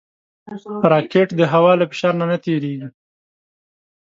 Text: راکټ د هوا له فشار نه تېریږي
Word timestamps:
راکټ 0.91 1.27
د 1.39 1.41
هوا 1.53 1.71
له 1.79 1.85
فشار 1.91 2.13
نه 2.31 2.37
تېریږي 2.45 2.87